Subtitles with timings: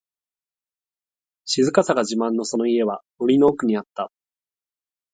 [1.45, 4.11] 静かさが自慢のその家は、森の奥にあった。